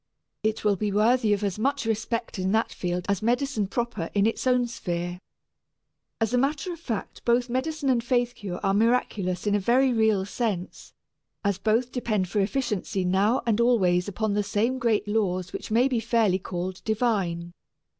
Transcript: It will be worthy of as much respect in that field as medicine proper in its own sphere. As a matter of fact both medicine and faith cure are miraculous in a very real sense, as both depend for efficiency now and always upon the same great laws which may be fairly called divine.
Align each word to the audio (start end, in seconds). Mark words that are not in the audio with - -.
It 0.41 0.63
will 0.65 0.75
be 0.77 0.91
worthy 0.91 1.31
of 1.31 1.43
as 1.43 1.59
much 1.59 1.85
respect 1.85 2.39
in 2.39 2.51
that 2.53 2.71
field 2.73 3.05
as 3.07 3.21
medicine 3.21 3.67
proper 3.67 4.09
in 4.15 4.25
its 4.25 4.47
own 4.47 4.65
sphere. 4.65 5.19
As 6.19 6.33
a 6.33 6.39
matter 6.39 6.73
of 6.73 6.79
fact 6.79 7.23
both 7.23 7.51
medicine 7.51 7.87
and 7.87 8.03
faith 8.03 8.33
cure 8.33 8.59
are 8.63 8.73
miraculous 8.73 9.45
in 9.45 9.53
a 9.53 9.59
very 9.59 9.93
real 9.93 10.25
sense, 10.25 10.95
as 11.43 11.59
both 11.59 11.91
depend 11.91 12.29
for 12.29 12.39
efficiency 12.39 13.05
now 13.05 13.43
and 13.45 13.61
always 13.61 14.07
upon 14.07 14.33
the 14.33 14.41
same 14.41 14.79
great 14.79 15.07
laws 15.07 15.53
which 15.53 15.69
may 15.69 15.87
be 15.87 15.99
fairly 15.99 16.39
called 16.39 16.83
divine. 16.83 17.53